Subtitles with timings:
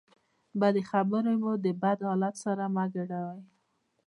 [0.59, 3.39] بدې خبرې مو د بد حالت سره مه ګډوئ.